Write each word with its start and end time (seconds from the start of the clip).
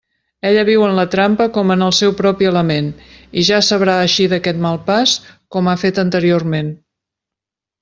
Ella 0.51 0.61
viu 0.67 0.85
en 0.85 0.93
la 0.99 1.03
trampa 1.15 1.45
com 1.57 1.73
en 1.75 1.85
el 1.87 1.93
seu 1.97 2.13
propi 2.21 2.47
element, 2.53 2.87
i 3.41 3.45
ja 3.51 3.61
sabrà 3.69 3.99
eixir 4.07 4.27
d'aquest 4.33 4.65
mal 4.65 4.83
pas 4.89 5.15
com 5.57 5.71
ha 5.75 5.79
fet 5.85 6.03
anteriorment. 6.07 6.75